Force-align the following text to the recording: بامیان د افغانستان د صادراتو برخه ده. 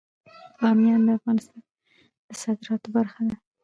بامیان 0.59 1.01
د 1.07 1.09
افغانستان 1.17 1.61
د 2.27 2.29
صادراتو 2.41 2.87
برخه 2.95 3.21
ده. 3.29 3.35